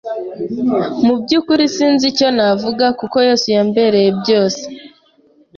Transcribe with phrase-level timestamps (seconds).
[1.05, 4.63] Mu byukuri sinzi icyo navuga kuko Yesu yambereye byose,